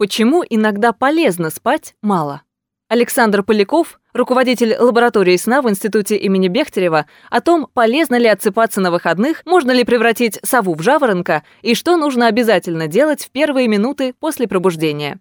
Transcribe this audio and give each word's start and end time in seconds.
Почему 0.00 0.42
иногда 0.48 0.94
полезно 0.94 1.50
спать 1.50 1.94
мало? 2.00 2.40
Александр 2.88 3.42
Поляков, 3.42 4.00
руководитель 4.14 4.74
лаборатории 4.74 5.36
сна 5.36 5.60
в 5.60 5.68
Институте 5.68 6.16
имени 6.16 6.48
Бехтерева, 6.48 7.04
о 7.28 7.40
том, 7.42 7.68
полезно 7.74 8.14
ли 8.14 8.26
отсыпаться 8.26 8.80
на 8.80 8.90
выходных, 8.90 9.42
можно 9.44 9.72
ли 9.72 9.84
превратить 9.84 10.40
сову 10.42 10.74
в 10.74 10.80
жаворонка 10.80 11.42
и 11.60 11.74
что 11.74 11.98
нужно 11.98 12.28
обязательно 12.28 12.86
делать 12.86 13.26
в 13.26 13.30
первые 13.30 13.68
минуты 13.68 14.14
после 14.18 14.48
пробуждения. 14.48 15.20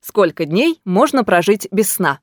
Сколько 0.00 0.44
дней 0.44 0.80
можно 0.84 1.24
прожить 1.24 1.66
без 1.72 1.90
сна? 1.90 2.20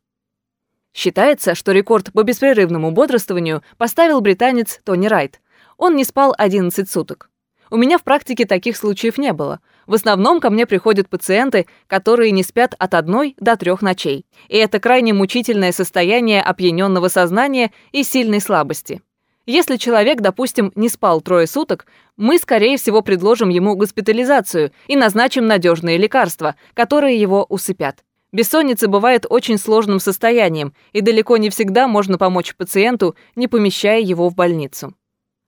Считается, 0.94 1.55
что 1.55 1.74
рекорд 1.74 2.14
по 2.14 2.24
беспрерывному 2.24 2.92
бодрствованию 2.92 3.64
поставил 3.78 4.21
британец 4.21 4.80
Тони 4.86 5.08
Райт. 5.08 5.42
Он 5.76 5.98
не 5.98 6.05
спал 6.05 6.34
11 6.38 6.89
суток. 6.89 7.30
У 7.70 7.76
меня 7.76 7.98
в 7.98 8.04
практике 8.04 8.46
таких 8.46 8.78
случаев 8.78 9.18
не 9.18 9.34
было. 9.34 9.60
В 9.88 9.93
основном 9.93 10.41
ко 10.41 10.49
мне 10.49 10.65
приходят 10.65 11.09
пациенты, 11.09 11.65
которые 11.87 12.31
не 12.31 12.43
спят 12.43 12.75
от 12.77 12.93
одной 12.93 13.36
до 13.39 13.55
трех 13.55 13.81
ночей. 13.81 14.25
И 14.50 14.57
это 14.57 14.79
крайне 14.79 15.14
мучительное 15.14 15.71
состояние 15.71 16.41
опьяненного 16.41 17.07
сознания 17.07 17.71
и 17.93 18.04
сильной 18.04 18.42
слабости. 18.42 19.01
Если 19.45 19.78
человек, 19.78 20.19
допустим, 20.19 20.73
не 20.75 20.89
спал 20.89 21.21
трое 21.21 21.47
суток, 21.47 21.87
мы, 22.18 22.37
скорее 22.37 22.75
всего, 22.78 23.01
предложим 23.01 23.47
ему 23.47 23.75
госпитализацию 23.78 24.73
и 24.87 24.97
назначим 24.97 25.47
надежные 25.47 25.97
лекарства, 25.97 26.56
которые 26.73 27.17
его 27.17 27.45
усыпят. 27.45 28.04
Бессонница 28.33 28.89
бывает 28.89 29.25
очень 29.29 29.57
сложным 29.57 30.01
состоянием, 30.01 30.73
и 30.92 31.00
далеко 31.00 31.37
не 31.37 31.50
всегда 31.50 31.87
можно 31.87 32.17
помочь 32.17 32.56
пациенту, 32.58 33.16
не 33.38 33.47
помещая 33.47 34.02
его 34.02 34.28
в 34.28 34.36
больницу. 34.36 34.94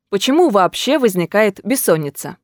Почему 0.10 0.50
вообще 0.50 0.98
возникает 0.98 1.60
бессонница? 1.66 2.38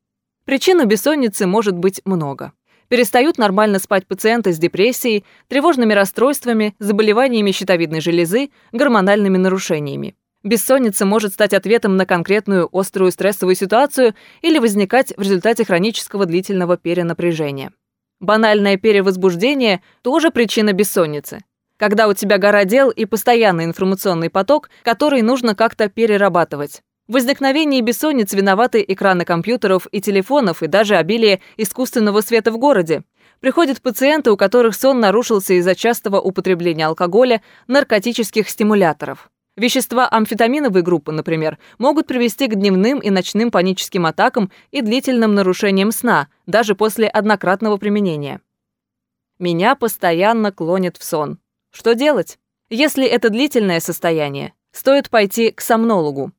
Причин 0.46 0.88
бессонницы 0.88 1.48
может 1.48 1.76
быть 1.76 2.02
много. 2.06 2.54
Перестают 2.88 3.40
нормально 3.40 3.80
спать 3.80 4.06
пациенты 4.06 4.54
с 4.54 4.60
депрессией, 4.60 5.26
тревожными 5.48 5.94
расстройствами, 5.94 6.76
заболеваниями 6.78 7.50
щитовидной 7.52 8.00
железы, 8.00 8.52
гормональными 8.72 9.38
нарушениями. 9.38 10.16
Бессонница 10.44 11.08
может 11.08 11.34
стать 11.34 11.56
ответом 11.56 11.98
на 11.98 12.06
конкретную 12.06 12.70
острую 12.72 13.12
стрессовую 13.12 13.56
ситуацию 13.56 14.14
или 14.44 14.60
возникать 14.60 15.12
в 15.18 15.22
результате 15.22 15.66
хронического 15.66 16.28
длительного 16.28 16.78
перенапряжения. 16.78 17.72
Банальное 18.20 18.78
перевозбуждение– 18.78 19.82
тоже 20.04 20.30
причина 20.30 20.72
бессонницы. 20.74 21.40
Когда 21.78 22.08
у 22.08 22.14
тебя 22.14 22.38
гора 22.38 22.66
дел 22.66 22.92
и 22.92 23.06
постоянный 23.06 23.66
информационный 23.66 24.30
поток, 24.30 24.70
который 24.84 25.24
нужно 25.24 25.56
как-то 25.56 25.90
перерабатывать. 25.90 26.84
В 27.08 27.14
возникновении 27.14 27.82
бессонниц 27.82 28.34
виноваты 28.34 28.84
экраны 28.88 29.26
компьютеров 29.26 29.88
и 29.92 30.02
телефонов 30.02 30.64
и 30.64 30.68
даже 30.68 30.96
обилие 30.96 31.40
искусственного 31.56 32.22
света 32.22 32.52
в 32.52 32.58
городе. 32.58 33.04
Приходят 33.42 33.80
пациенты, 33.80 34.32
у 34.32 34.38
которых 34.38 34.76
сон 34.76 35.00
нарушился 35.00 35.54
из-за 35.54 35.76
частого 35.76 36.20
употребления 36.20 36.88
алкоголя, 36.88 37.44
наркотических 37.68 38.50
стимуляторов. 38.50 39.30
Вещества 39.56 40.08
амфетаминовой 40.10 40.82
группы, 40.82 41.12
например, 41.12 41.60
могут 41.78 42.08
привести 42.08 42.48
к 42.48 42.56
дневным 42.56 42.98
и 42.98 43.12
ночным 43.12 43.52
паническим 43.52 44.08
атакам 44.08 44.52
и 44.72 44.82
длительным 44.82 45.36
нарушениям 45.36 45.92
сна, 45.92 46.28
даже 46.48 46.74
после 46.74 47.08
однократного 47.08 47.78
применения. 47.78 48.42
Меня 49.38 49.76
постоянно 49.76 50.52
клонит 50.52 50.98
в 50.98 51.04
сон. 51.04 51.38
Что 51.70 51.94
делать? 51.94 52.40
Если 52.70 53.06
это 53.06 53.30
длительное 53.30 53.80
состояние, 53.80 54.54
стоит 54.72 55.12
пойти 55.12 55.52
к 55.52 55.62
сомнологу. 55.62 56.32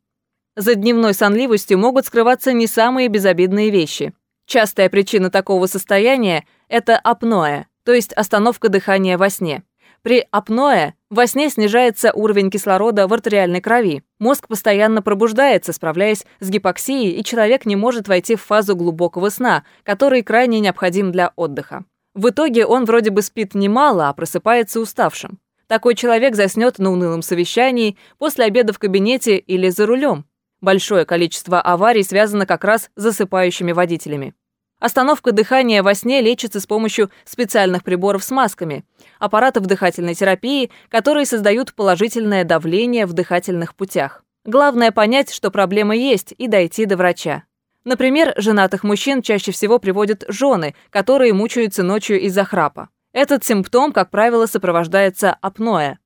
За 0.57 0.75
дневной 0.75 1.13
сонливостью 1.13 1.79
могут 1.79 2.07
скрываться 2.07 2.55
не 2.55 2.67
самые 2.67 3.09
безобидные 3.09 3.69
вещи. 3.69 4.15
Частая 4.47 4.89
причина 4.89 5.31
такого 5.31 5.67
состояния– 5.67 6.47
это 6.69 6.97
апноэ, 6.97 7.67
то 7.85 7.93
есть 7.93 8.15
остановка 8.15 8.71
дыхания 8.71 9.19
во 9.19 9.29
сне. 9.29 9.65
При 10.01 10.25
апноэ 10.31 10.95
во 11.11 11.27
сне 11.27 11.51
снижается 11.51 12.11
уровень 12.15 12.51
кислорода 12.51 13.07
в 13.07 13.13
артериальной 13.13 13.61
крови. 13.61 14.03
Мозг 14.19 14.49
постоянно 14.49 15.03
пробуждается, 15.03 15.75
справляясь 15.75 16.25
с 16.41 16.49
гипоксией, 16.49 17.11
и 17.21 17.23
человек 17.23 17.67
не 17.67 17.77
может 17.77 18.09
войти 18.09 18.35
в 18.35 18.43
фазу 18.43 18.77
глубокого 18.77 19.29
сна, 19.29 19.63
который 19.83 20.23
крайне 20.23 20.61
необходим 20.61 21.13
для 21.13 21.33
отдыха. 21.37 21.85
В 22.15 22.31
итоге 22.31 22.65
он 22.65 22.87
вроде 22.87 23.11
бы 23.11 23.21
спит 23.21 23.55
немало, 23.55 24.09
а 24.09 24.15
просыпается 24.15 24.81
уставшим. 24.81 25.39
Такой 25.67 25.95
человек 25.95 26.35
заснет 26.35 26.79
на 26.79 26.93
унылом 26.93 27.21
совещании, 27.21 27.99
после 28.17 28.47
обеда 28.47 28.73
в 28.73 28.79
кабинете 28.79 29.37
или 29.37 29.69
за 29.69 29.85
рулем. 29.85 30.25
Большое 30.61 31.05
количество 31.05 31.61
аварий 31.61 32.03
связано 32.03 32.47
как 32.47 32.65
раз 32.65 32.91
с 32.97 33.03
засыпающими 33.03 33.73
водителями. 33.73 34.35
Остановка 34.79 35.33
дыхания 35.33 35.83
во 35.83 35.95
сне 35.95 36.21
лечится 36.21 36.61
с 36.61 36.67
помощью 36.67 37.11
специальных 37.25 37.83
приборов 37.83 38.23
с 38.23 38.31
масками, 38.31 38.85
аппаратов 39.19 39.67
дыхательной 39.67 40.15
терапии, 40.15 40.71
которые 40.91 41.25
создают 41.25 41.75
положительное 41.75 42.45
давление 42.45 43.07
в 43.07 43.15
дыхательных 43.15 43.75
путях. 43.75 44.23
Главное 44.45 44.93
понять, 44.93 45.33
что 45.33 45.51
проблема 45.51 45.97
есть, 45.97 46.35
и 46.37 46.47
дойти 46.47 46.85
до 46.85 46.97
врача. 46.97 47.45
Например, 47.85 48.35
женатых 48.37 48.85
мужчин 48.85 49.23
чаще 49.23 49.53
всего 49.53 49.79
приводят 49.79 50.25
жены, 50.29 50.75
которые 50.91 51.33
мучаются 51.33 51.83
ночью 51.83 52.21
из-за 52.21 52.45
храпа. 52.45 52.91
Этот 53.13 53.45
симптом, 53.45 53.93
как 53.93 54.11
правило, 54.11 54.47
сопровождается 54.47 55.33
апноэ. 55.41 55.97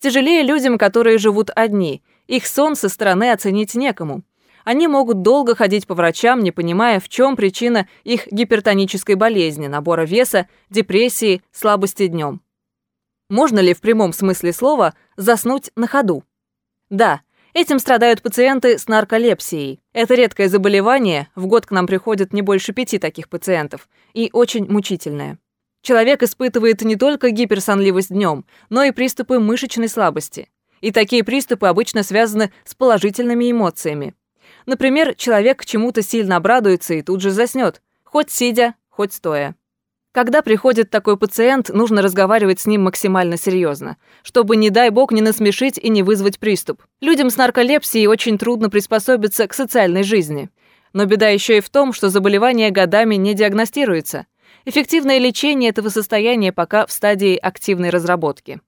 Тяжелее 0.00 0.42
людям, 0.42 0.78
которые 0.78 1.18
живут 1.18 1.50
одни– 1.54 2.02
их 2.26 2.46
сон 2.46 2.76
со 2.76 2.88
стороны 2.88 3.30
оценить 3.30 3.74
некому. 3.74 4.22
Они 4.64 4.88
могут 4.88 5.22
долго 5.22 5.54
ходить 5.54 5.86
по 5.86 5.94
врачам, 5.94 6.42
не 6.42 6.50
понимая, 6.50 6.98
в 6.98 7.08
чем 7.08 7.36
причина 7.36 7.88
их 8.02 8.26
гипертонической 8.32 9.14
болезни, 9.14 9.68
набора 9.68 10.04
веса, 10.04 10.48
депрессии, 10.70 11.42
слабости 11.52 12.08
днем. 12.08 12.40
Можно 13.28 13.60
ли 13.60 13.74
в 13.74 13.80
прямом 13.80 14.12
смысле 14.12 14.52
слова 14.52 14.94
заснуть 15.16 15.70
на 15.76 15.86
ходу? 15.86 16.24
Да, 16.90 17.20
этим 17.54 17.78
страдают 17.78 18.22
пациенты 18.22 18.78
с 18.78 18.88
нарколепсией. 18.88 19.80
Это 19.92 20.14
редкое 20.14 20.48
заболевание, 20.48 21.28
в 21.36 21.46
год 21.46 21.66
к 21.66 21.70
нам 21.70 21.86
приходит 21.86 22.32
не 22.32 22.42
больше 22.42 22.72
пяти 22.72 22.98
таких 22.98 23.28
пациентов, 23.28 23.88
и 24.14 24.30
очень 24.32 24.70
мучительное. 24.70 25.38
Человек 25.82 26.24
испытывает 26.24 26.82
не 26.82 26.96
только 26.96 27.30
гиперсонливость 27.30 28.10
днем, 28.10 28.44
но 28.68 28.82
и 28.82 28.90
приступы 28.90 29.38
мышечной 29.38 29.88
слабости. 29.88 30.48
И 30.86 30.92
такие 30.92 31.24
приступы 31.24 31.66
обычно 31.66 32.04
связаны 32.04 32.52
с 32.62 32.76
положительными 32.76 33.50
эмоциями. 33.50 34.14
Например, 34.66 35.16
человек 35.16 35.62
к 35.62 35.64
чему-то 35.64 36.00
сильно 36.00 36.36
обрадуется 36.36 36.94
и 36.94 37.02
тут 37.02 37.20
же 37.22 37.32
заснет, 37.32 37.82
хоть 38.04 38.30
сидя, 38.30 38.76
хоть 38.88 39.12
стоя. 39.12 39.56
Когда 40.12 40.42
приходит 40.42 40.88
такой 40.88 41.16
пациент, 41.16 41.70
нужно 41.70 42.02
разговаривать 42.02 42.60
с 42.60 42.66
ним 42.66 42.84
максимально 42.84 43.36
серьезно, 43.36 43.96
чтобы, 44.22 44.54
не 44.54 44.70
дай 44.70 44.90
бог, 44.90 45.10
не 45.10 45.22
насмешить 45.22 45.76
и 45.76 45.88
не 45.88 46.04
вызвать 46.04 46.38
приступ. 46.38 46.84
Людям 47.00 47.30
с 47.30 47.36
нарколепсией 47.36 48.06
очень 48.06 48.38
трудно 48.38 48.70
приспособиться 48.70 49.48
к 49.48 49.54
социальной 49.54 50.04
жизни. 50.04 50.50
Но 50.92 51.04
беда 51.04 51.30
еще 51.30 51.58
и 51.58 51.60
в 51.60 51.68
том, 51.68 51.92
что 51.92 52.10
заболевание 52.10 52.70
годами 52.70 53.16
не 53.16 53.34
диагностируется. 53.34 54.26
Эффективное 54.64 55.18
лечение 55.18 55.70
этого 55.70 55.88
состояния 55.88 56.52
пока 56.52 56.86
в 56.86 56.92
стадии 56.92 57.36
активной 57.36 57.90
разработки. 57.90 58.60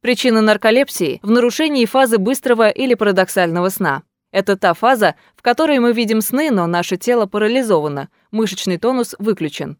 Причина 0.00 0.40
нарколепсии 0.40 1.20
в 1.22 1.30
нарушении 1.30 1.84
фазы 1.84 2.16
быстрого 2.16 2.70
или 2.70 2.94
парадоксального 2.94 3.68
сна. 3.68 4.02
Это 4.32 4.56
та 4.56 4.72
фаза, 4.72 5.14
в 5.36 5.42
которой 5.42 5.78
мы 5.78 5.92
видим 5.92 6.22
сны, 6.22 6.50
но 6.50 6.66
наше 6.66 6.96
тело 6.96 7.26
парализовано, 7.26 8.08
мышечный 8.30 8.78
тонус 8.78 9.14
выключен. 9.18 9.76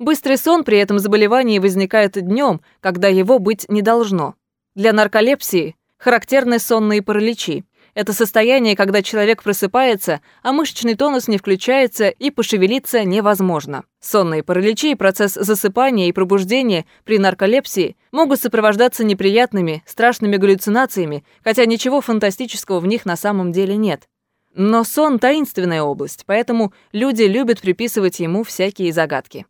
Быстрый 0.00 0.38
сон 0.38 0.64
при 0.64 0.78
этом 0.78 0.98
заболевании 0.98 1.60
возникает 1.60 2.12
днем, 2.14 2.62
когда 2.80 3.06
его 3.06 3.38
быть 3.38 3.66
не 3.68 3.80
должно. 3.80 4.34
Для 4.74 4.92
нарколепсии 4.92 5.76
характерны 5.98 6.58
сонные 6.58 7.00
параличи. 7.00 7.64
Это 7.94 8.12
состояние, 8.12 8.76
когда 8.76 9.02
человек 9.02 9.42
просыпается, 9.42 10.20
а 10.42 10.52
мышечный 10.52 10.94
тонус 10.94 11.28
не 11.28 11.38
включается 11.38 12.08
и 12.08 12.30
пошевелиться 12.30 13.04
невозможно. 13.04 13.84
Сонные 14.00 14.42
параличи 14.42 14.92
и 14.92 14.94
процесс 14.94 15.34
засыпания 15.34 16.08
и 16.08 16.12
пробуждения 16.12 16.86
при 17.04 17.18
нарколепсии 17.18 17.96
могут 18.12 18.40
сопровождаться 18.40 19.04
неприятными, 19.04 19.82
страшными 19.86 20.36
галлюцинациями, 20.36 21.24
хотя 21.42 21.66
ничего 21.66 22.00
фантастического 22.00 22.80
в 22.80 22.86
них 22.86 23.04
на 23.04 23.16
самом 23.16 23.52
деле 23.52 23.76
нет. 23.76 24.08
Но 24.54 24.84
сон– 24.84 25.18
таинственная 25.20 25.82
область, 25.82 26.24
поэтому 26.26 26.72
люди 26.92 27.22
любят 27.22 27.60
приписывать 27.60 28.20
ему 28.20 28.42
всякие 28.42 28.92
загадки. 28.92 29.46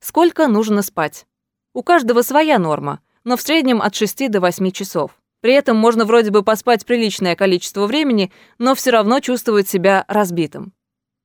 Сколько 0.00 0.48
нужно 0.48 0.82
спать? 0.82 1.26
У 1.72 1.82
каждого 1.82 2.22
своя 2.22 2.58
норма, 2.58 3.00
но 3.24 3.36
в 3.36 3.42
среднем 3.42 3.82
от 3.82 3.94
6 3.94 4.30
до 4.30 4.40
8 4.40 4.70
часов. 4.70 5.12
При 5.44 5.52
этом 5.52 5.76
можно 5.76 6.06
вроде 6.06 6.30
бы 6.30 6.42
поспать 6.42 6.86
приличное 6.86 7.36
количество 7.36 7.86
времени, 7.86 8.32
но 8.56 8.74
все 8.74 8.92
равно 8.92 9.20
чувствовать 9.20 9.68
себя 9.68 10.06
разбитым. 10.08 10.72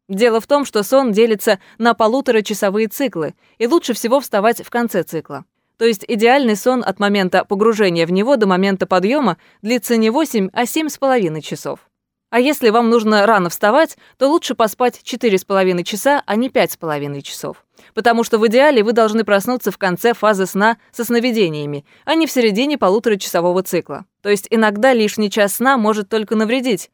Дело 0.09 0.41
в 0.41 0.45
том, 0.45 0.65
что 0.65 0.83
сон 0.83 1.13
делится 1.13 1.57
на 1.77 1.93
полуторачасовые 1.93 2.89
циклы, 2.89 3.33
и 3.59 3.65
лучше 3.65 3.93
всего 3.93 4.19
вставать 4.19 4.61
в 4.61 4.69
конце 4.69 5.03
цикла. 5.03 5.45
То 5.77 5.85
есть 5.85 6.03
идеальный 6.05 6.57
сон 6.57 6.83
от 6.85 6.99
момента 6.99 7.45
погружения 7.45 8.05
в 8.05 8.11
него 8.11 8.35
до 8.35 8.45
момента 8.45 8.85
подъема 8.85 9.37
длится 9.61 9.95
не 9.95 10.09
8, 10.09 10.49
а 10.51 10.63
7,5 10.63 11.39
часов. 11.39 11.88
А 12.29 12.39
если 12.39 12.69
вам 12.69 12.89
нужно 12.89 13.25
рано 13.25 13.49
вставать, 13.49 13.97
то 14.17 14.29
лучше 14.29 14.53
поспать 14.53 15.01
4,5 15.03 15.83
часа, 15.83 16.21
а 16.25 16.35
не 16.35 16.49
5,5 16.49 17.21
часов. 17.21 17.65
Потому 17.95 18.23
что 18.23 18.37
в 18.37 18.47
идеале 18.47 18.83
вы 18.83 18.93
должны 18.93 19.23
проснуться 19.23 19.71
в 19.71 19.79
конце 19.79 20.13
фазы 20.13 20.45
сна 20.45 20.77
со 20.91 21.03
сновидениями, 21.03 21.85
а 22.05 22.13
не 22.13 22.27
в 22.27 22.31
середине 22.31 22.77
полуторачасового 22.77 23.63
цикла. 23.63 24.05
То 24.21 24.29
есть 24.29 24.47
иногда 24.51 24.93
лишний 24.93 25.31
час 25.31 25.55
сна 25.55 25.77
может 25.77 26.09
только 26.09 26.35
навредить. 26.35 26.91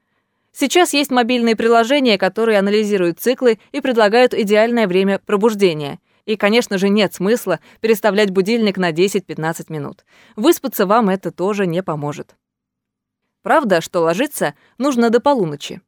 Сейчас 0.54 0.94
есть 0.94 1.12
мобильные 1.12 1.58
приложения, 1.58 2.18
которые 2.18 2.60
анализируют 2.60 3.20
циклы 3.20 3.60
и 3.74 3.82
предлагают 3.82 4.34
идеальное 4.34 4.88
время 4.88 5.20
пробуждения. 5.20 6.00
И, 6.26 6.38
конечно 6.38 6.78
же, 6.78 6.88
нет 6.88 7.14
смысла 7.14 7.60
переставлять 7.82 8.30
будильник 8.32 8.78
на 8.78 8.92
10-15 8.92 9.66
минут. 9.68 10.06
Выспаться 10.38 10.86
вам 10.86 11.10
это 11.10 11.32
тоже 11.32 11.68
не 11.68 11.84
поможет. 11.84 12.36
Правда, 13.46 13.80
что 13.80 14.02
ложиться 14.02 14.56
нужно 14.80 15.12
до 15.12 15.20
полуночи. 15.20 15.80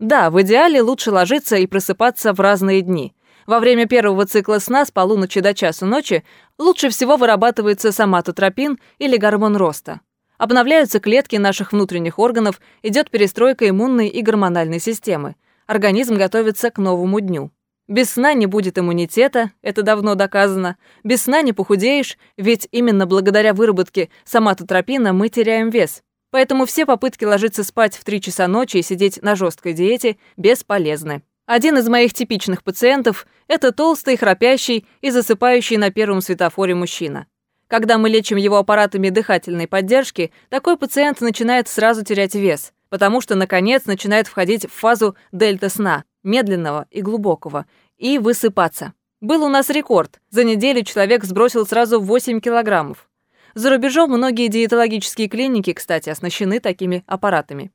Да, 0.00 0.30
в 0.30 0.42
идеале 0.42 0.82
лучше 0.82 1.12
ложиться 1.12 1.54
и 1.54 1.68
просыпаться 1.68 2.32
в 2.32 2.40
разные 2.40 2.82
дни. 2.82 3.14
Во 3.46 3.60
время 3.60 3.86
первого 3.86 4.26
цикла 4.26 4.58
сна 4.58 4.84
с 4.84 4.90
полуночи 4.90 5.38
до 5.38 5.54
часу 5.54 5.86
ночи 5.86 6.24
лучше 6.58 6.88
всего 6.88 7.16
вырабатывается 7.16 7.92
соматотропин 7.92 8.80
или 8.98 9.16
гормон 9.16 9.56
роста. 9.56 10.00
Обновляются 10.38 10.98
клетки 10.98 11.36
наших 11.36 11.70
внутренних 11.70 12.18
органов, 12.18 12.60
идет 12.82 13.10
перестройка 13.10 13.68
иммунной 13.68 14.08
и 14.08 14.20
гормональной 14.20 14.80
системы. 14.80 15.36
Организм 15.68 16.16
готовится 16.16 16.72
к 16.72 16.78
новому 16.78 17.20
дню. 17.20 17.52
Без 17.86 18.10
сна 18.10 18.34
не 18.34 18.46
будет 18.46 18.76
иммунитета, 18.76 19.52
это 19.62 19.82
давно 19.82 20.16
доказано. 20.16 20.76
Без 21.04 21.22
сна 21.22 21.42
не 21.42 21.52
похудеешь, 21.52 22.18
ведь 22.36 22.66
именно 22.72 23.06
благодаря 23.06 23.54
выработке 23.54 24.10
соматотропина 24.24 25.12
мы 25.12 25.28
теряем 25.28 25.70
вес. 25.70 26.02
Поэтому 26.30 26.66
все 26.66 26.84
попытки 26.84 27.24
ложиться 27.24 27.64
спать 27.64 27.96
в 27.96 28.04
3 28.04 28.20
часа 28.20 28.46
ночи 28.46 28.78
и 28.78 28.82
сидеть 28.82 29.22
на 29.22 29.34
жесткой 29.34 29.72
диете 29.72 30.18
бесполезны. 30.36 31.22
Один 31.46 31.78
из 31.78 31.88
моих 31.88 32.12
типичных 32.12 32.62
пациентов– 32.62 33.26
это 33.48 33.72
толстый, 33.72 34.18
храпящий 34.18 34.86
и 35.00 35.10
засыпающий 35.10 35.78
на 35.78 35.90
первом 35.90 36.20
светофоре 36.20 36.74
мужчина. 36.74 37.26
Когда 37.68 37.96
мы 37.96 38.10
лечим 38.10 38.36
его 38.36 38.56
аппаратами 38.56 39.08
дыхательной 39.08 39.66
поддержки, 39.66 40.30
такой 40.50 40.76
пациент 40.76 41.22
начинает 41.22 41.68
сразу 41.68 42.04
терять 42.04 42.34
вес, 42.34 42.72
потому 42.90 43.22
что, 43.22 43.34
наконец, 43.34 43.86
начинает 43.86 44.26
входить 44.26 44.66
в 44.66 44.72
фазу 44.72 45.16
дельта-сна, 45.32 46.04
медленного 46.22 46.86
и 46.90 47.00
глубокого, 47.00 47.64
и 47.96 48.18
высыпаться. 48.18 48.92
Был 49.20 49.42
у 49.42 49.48
нас 49.48 49.70
рекорд. 49.70 50.20
За 50.30 50.44
неделю 50.44 50.82
человек 50.84 51.24
сбросил 51.24 51.66
сразу 51.66 52.00
8 52.00 52.40
килограммов. 52.40 53.07
За 53.54 53.70
рубежом 53.70 54.10
многие 54.10 54.48
диетологические 54.48 55.28
клиники, 55.28 55.72
кстати, 55.72 56.10
оснащены 56.10 56.60
такими 56.60 57.04
аппаратами. 57.06 57.72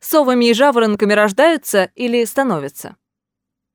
Совами 0.00 0.46
и 0.46 0.54
жаворонками 0.54 1.12
рождаются 1.12 1.90
или 1.94 2.24
становятся? 2.24 2.96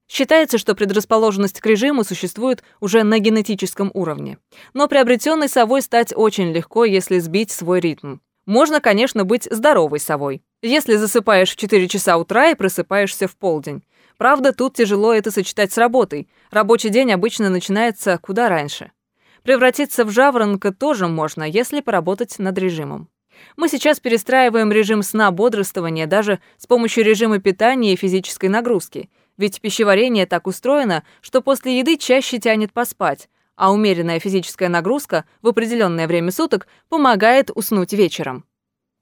Считается, 0.07 0.57
что 0.57 0.73
предрасположенность 0.73 1.61
к 1.61 1.65
режиму 1.65 2.03
существует 2.03 2.63
уже 2.79 3.03
на 3.03 3.19
генетическом 3.19 3.91
уровне. 3.93 4.39
Но 4.73 4.87
приобретенной 4.87 5.47
совой 5.47 5.83
стать 5.83 6.13
очень 6.15 6.51
легко, 6.51 6.83
если 6.83 7.19
сбить 7.19 7.51
свой 7.51 7.79
ритм. 7.79 8.17
Можно, 8.47 8.81
конечно, 8.81 9.25
быть 9.25 9.47
здоровой 9.51 9.99
совой. 9.99 10.41
Если 10.63 10.95
засыпаешь 10.95 11.51
в 11.51 11.55
4 11.55 11.87
часа 11.87 12.17
утра 12.17 12.49
и 12.49 12.55
просыпаешься 12.55 13.27
в 13.27 13.37
полдень. 13.37 13.83
Правда, 14.17 14.51
тут 14.51 14.75
тяжело 14.75 15.13
это 15.13 15.29
сочетать 15.29 15.71
с 15.71 15.77
работой. 15.77 16.27
Рабочий 16.49 16.89
день 16.89 17.11
обычно 17.11 17.49
начинается 17.49 18.17
куда 18.17 18.49
раньше. 18.49 18.91
Превратиться 19.43 20.05
в 20.05 20.11
жаворонка 20.11 20.73
тоже 20.73 21.07
можно, 21.07 21.43
если 21.43 21.81
поработать 21.81 22.39
над 22.39 22.57
режимом. 22.57 23.09
Мы 23.55 23.69
сейчас 23.69 23.99
перестраиваем 23.99 24.71
режим 24.71 25.01
сна-бодрствования 25.01 26.07
даже 26.07 26.39
с 26.57 26.67
помощью 26.67 27.03
режима 27.05 27.39
питания 27.39 27.93
и 27.93 27.97
физической 27.97 28.47
нагрузки, 28.47 29.09
ведь 29.37 29.61
пищеварение 29.61 30.25
так 30.25 30.47
устроено, 30.47 31.03
что 31.21 31.41
после 31.41 31.79
еды 31.79 31.97
чаще 31.97 32.39
тянет 32.39 32.73
поспать, 32.73 33.29
а 33.55 33.71
умеренная 33.71 34.19
физическая 34.19 34.69
нагрузка 34.69 35.25
в 35.41 35.47
определенное 35.47 36.07
время 36.07 36.31
суток 36.31 36.67
помогает 36.89 37.49
уснуть 37.53 37.93
вечером. 37.93 38.45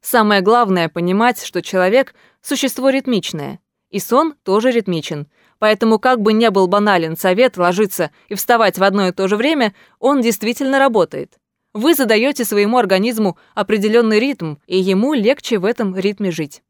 Самое 0.01 0.41
главное— 0.41 0.89
понимать, 0.93 1.43
что 1.43 1.61
человек— 1.61 2.13
существо 2.41 2.89
ритмичное, 2.89 3.59
и 3.89 3.99
сон 3.99 4.35
тоже 4.43 4.71
ритмичен, 4.71 5.27
Поэтому 5.59 5.99
как 5.99 6.21
бы 6.21 6.33
не 6.33 6.49
был 6.51 6.67
банален 6.67 7.17
совет 7.17 7.57
ложиться 7.57 8.11
и 8.29 8.35
вставать 8.35 8.77
в 8.77 8.83
одно 8.83 9.07
и 9.07 9.11
то 9.11 9.27
же 9.27 9.35
время, 9.37 9.73
он 9.99 10.21
действительно 10.21 10.79
работает. 10.79 11.37
Вы 11.73 11.93
задаете 11.95 12.45
своему 12.45 12.77
организму 12.77 13.37
определенный 13.55 14.19
ритм, 14.19 14.55
и 14.67 14.79
ему 14.79 15.13
легче 15.13 15.57
в 15.57 15.65
этом 15.65 15.95
ритме 15.95 16.31
жить. 16.31 16.63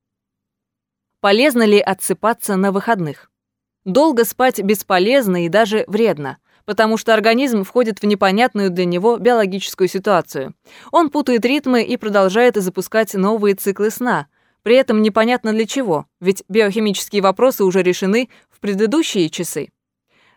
Полезно 1.21 1.63
ли 1.63 1.79
отсыпаться 1.79 2.55
на 2.55 2.71
выходных? 2.71 3.31
Долго 3.85 4.25
спать 4.25 4.61
бесполезно 4.61 5.45
и 5.45 5.49
даже 5.49 5.85
вредно, 5.87 6.37
потому 6.65 6.97
что 6.97 7.13
организм 7.13 7.63
входит 7.63 7.99
в 7.99 8.05
непонятную 8.05 8.69
для 8.69 8.85
него 8.85 9.17
биологическую 9.17 9.87
ситуацию. 9.87 10.53
Он 10.91 11.09
путает 11.09 11.45
ритмы 11.45 11.83
и 11.83 11.95
продолжает 11.97 12.55
запускать 12.55 13.13
новые 13.13 13.55
циклы 13.55 13.89
сна– 13.89 14.27
при 14.67 14.75
этом 14.75 15.01
непонятно 15.01 15.53
для 15.53 15.65
чего, 15.65 16.07
ведь 16.19 16.43
биохимические 16.49 17.21
вопросы 17.21 17.63
уже 17.63 17.81
решены 17.81 18.27
в 18.49 18.59
предыдущие 18.59 19.29
часы. 19.29 19.69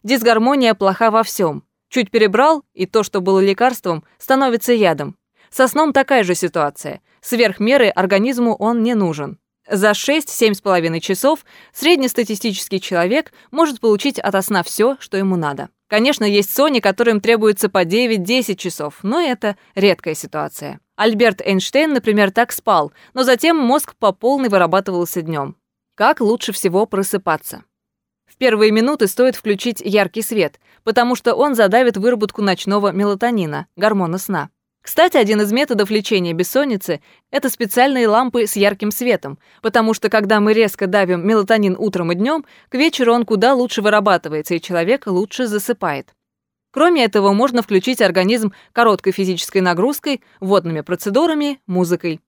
Дисгармония 0.04 0.74
плоха 0.74 1.10
во 1.10 1.24
всем. 1.24 1.64
Чуть 1.88 2.12
перебрал, 2.12 2.62
и 2.72 2.86
то, 2.86 3.02
что 3.02 3.20
было 3.20 3.40
лекарством, 3.40 4.04
становится 4.18 4.72
ядом. 4.72 5.16
Со 5.50 5.66
сном 5.66 5.92
такая 5.92 6.22
же 6.22 6.36
ситуация. 6.36 7.00
Сверх 7.20 7.58
меры 7.58 7.88
организму 7.88 8.54
он 8.54 8.84
не 8.84 8.94
нужен. 8.94 9.40
За 9.68 9.90
6-7,5 9.90 11.00
часов 11.00 11.44
среднестатистический 11.72 12.80
человек 12.80 13.32
может 13.50 13.80
получить 13.80 14.20
от 14.20 14.44
сна 14.44 14.62
все, 14.62 14.96
что 15.00 15.16
ему 15.16 15.34
надо. 15.34 15.70
Конечно, 15.90 16.22
есть 16.22 16.54
сони, 16.54 16.78
которым 16.78 17.20
требуется 17.20 17.68
по 17.68 17.84
9-10 17.84 18.54
часов, 18.54 19.00
но 19.02 19.20
это 19.20 19.56
редкая 19.74 20.14
ситуация. 20.14 20.78
Альберт 20.94 21.40
Эйнштейн, 21.44 21.92
например, 21.92 22.30
так 22.30 22.52
спал, 22.52 22.92
но 23.12 23.24
затем 23.24 23.56
мозг 23.56 23.96
по 23.96 24.12
полной 24.12 24.50
вырабатывался 24.50 25.20
днем. 25.20 25.56
Как 25.96 26.20
лучше 26.20 26.52
всего 26.52 26.86
просыпаться? 26.86 27.64
В 28.24 28.36
первые 28.36 28.70
минуты 28.70 29.08
стоит 29.08 29.34
включить 29.34 29.82
яркий 29.84 30.22
свет, 30.22 30.60
потому 30.84 31.16
что 31.16 31.34
он 31.34 31.56
задавит 31.56 31.96
выработку 31.96 32.40
ночного 32.40 32.92
мелатонина, 32.92 33.66
гормона 33.74 34.18
сна. 34.18 34.50
Кстати, 34.82 35.18
один 35.18 35.42
из 35.42 35.52
методов 35.52 35.90
лечения 35.90 36.32
бессонницы– 36.32 37.00
это 37.30 37.50
специальные 37.50 38.08
лампы 38.08 38.46
с 38.46 38.56
ярким 38.56 38.90
светом, 38.90 39.38
потому 39.60 39.92
что 39.92 40.08
когда 40.08 40.40
мы 40.40 40.54
резко 40.54 40.86
давим 40.86 41.26
мелатонин 41.26 41.76
утром 41.78 42.12
и 42.12 42.14
днем, 42.14 42.46
к 42.70 42.74
вечеру 42.74 43.12
он 43.12 43.26
куда 43.26 43.54
лучше 43.54 43.82
вырабатывается, 43.82 44.54
и 44.54 44.60
человек 44.60 45.06
лучше 45.06 45.46
засыпает. 45.46 46.14
Кроме 46.72 47.04
этого, 47.04 47.32
можно 47.32 47.62
включить 47.62 48.00
организм 48.00 48.52
короткой 48.72 49.12
физической 49.12 49.58
нагрузкой, 49.58 50.22
водными 50.38 50.80
процедурами, 50.80 51.60
музыкой. 51.66 52.20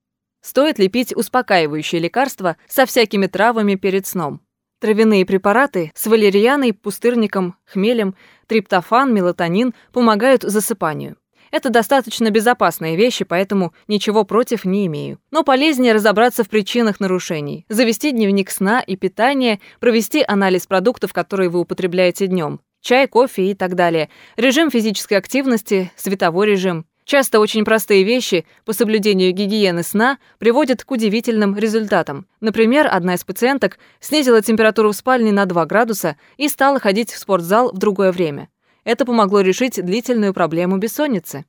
Стоит 0.43 0.79
ли 0.79 0.89
пить 0.89 1.15
успокаивающие 1.15 2.01
лекарства 2.01 2.57
со 2.69 2.85
всякими 2.85 3.29
травами 3.29 3.77
перед 3.77 4.07
сном? 4.07 4.41
Травяные 4.81 5.25
препараты 5.25 5.93
с 5.95 6.07
валерианой, 6.07 6.73
пустырником, 6.73 7.55
хмелем, 7.65 8.17
триптофан, 8.49 9.15
мелатонин 9.15 9.75
помогают 9.93 10.43
засыпанию. 10.43 11.17
Это 11.53 11.69
достаточно 11.69 12.31
безопасные 12.31 12.97
вещи, 12.97 13.25
поэтому 13.25 13.75
ничего 13.87 14.25
против 14.25 14.65
не 14.65 14.87
имею. 14.87 15.19
Но 15.31 15.45
полезнее 15.45 15.93
разобраться 15.93 16.45
в 16.45 16.49
причинах 16.49 16.99
нарушений, 16.99 17.67
завести 17.69 18.11
дневник 18.11 18.51
сна 18.51 18.81
и 18.81 18.97
питания, 18.97 19.61
провести 19.79 20.25
анализ 20.27 20.67
продуктов, 20.67 21.13
которые 21.13 21.51
вы 21.51 21.61
употребляете 21.61 22.27
днем, 22.27 22.61
чай, 22.81 23.07
кофе 23.07 23.51
и 23.51 23.55
так 23.55 23.75
далее, 23.75 24.09
режим 24.37 24.71
физической 24.71 25.15
активности, 25.15 25.93
световой 25.95 26.47
режим. 26.47 26.87
Часто 27.05 27.41
очень 27.41 27.65
простые 27.65 28.05
вещи 28.05 28.47
по 28.65 28.73
соблюдению 28.73 29.33
гигиены 29.33 29.83
сна 29.83 30.19
приводят 30.39 30.85
к 30.85 30.91
удивительным 30.91 31.57
результатам. 31.59 32.27
Например, 32.41 32.89
одна 32.91 33.15
из 33.15 33.25
пациенток 33.25 33.79
снизила 34.01 34.41
температуру 34.41 34.93
в 34.93 34.97
спальне 34.97 35.33
на 35.33 35.45
2 35.45 35.67
градуса 35.67 36.17
и 36.37 36.49
стала 36.49 36.79
ходить 36.79 37.11
в 37.11 37.19
спортзал 37.19 37.73
в 37.73 37.79
другое 37.79 38.13
время. 38.13 38.49
Это 38.85 39.05
помогло 39.05 39.41
решить 39.41 39.85
длительную 39.85 40.35
проблему 40.35 40.79
бессонницы. 40.79 41.45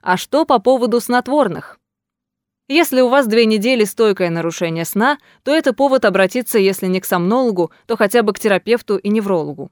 А 0.00 0.16
что 0.16 0.44
по 0.44 0.58
поводу 0.58 1.00
снотворных? 1.00 1.78
Если 2.68 3.00
у 3.00 3.08
вас 3.08 3.26
две 3.26 3.44
недели 3.44 3.84
стойкое 3.84 4.30
нарушение 4.30 4.84
сна, 4.84 5.18
то 5.42 5.54
это 5.54 5.74
повод 5.74 6.04
обратиться, 6.04 6.58
если 6.58 6.86
не 6.86 7.00
к 7.00 7.04
сомнологу, 7.04 7.70
то 7.86 7.96
хотя 7.96 8.22
бы 8.22 8.32
к 8.32 8.38
терапевту 8.38 8.96
и 8.96 9.10
неврологу. 9.10 9.70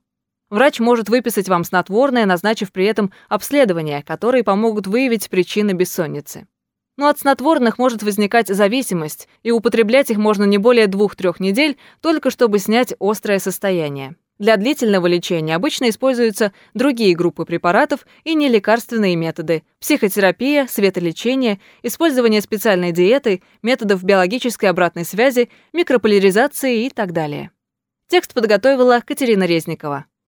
Врач 0.50 0.80
может 0.80 1.08
выписать 1.08 1.48
вам 1.48 1.64
снотворное, 1.64 2.26
назначив 2.26 2.72
при 2.72 2.84
этом 2.84 3.12
обследования, 3.28 4.02
которые 4.02 4.44
помогут 4.44 4.86
выявить 4.86 5.30
причины 5.30 5.70
бессонницы. 5.70 6.48
Но 6.96 7.08
от 7.08 7.20
снотворных 7.20 7.78
может 7.78 8.02
возникать 8.02 8.48
зависимость, 8.48 9.28
и 9.42 9.52
употреблять 9.52 10.10
их 10.10 10.18
можно 10.18 10.44
не 10.44 10.58
более 10.58 10.86
2-3 10.86 11.36
недель, 11.38 11.78
только 12.00 12.30
чтобы 12.30 12.58
снять 12.58 12.94
острое 13.00 13.38
состояние. 13.38 14.16
Для 14.40 14.56
длительного 14.56 15.06
лечения 15.06 15.54
обычно 15.54 15.90
используются 15.90 16.54
другие 16.72 17.14
группы 17.14 17.44
препаратов 17.44 18.06
и 18.24 18.34
нелекарственные 18.34 19.14
методы– 19.14 19.64
психотерапия, 19.80 20.66
светолечение, 20.66 21.60
использование 21.82 22.40
специальной 22.40 22.90
диеты, 22.90 23.42
методов 23.62 24.02
биологической 24.02 24.70
обратной 24.70 25.04
связи, 25.04 25.50
микрополяризации 25.74 26.86
и 26.86 26.88
так 26.88 27.12
далее. 27.12 27.50
Текст 28.08 28.32
подготовила 28.32 29.02
Катерина 29.06 29.44
Резникова. 29.44 30.06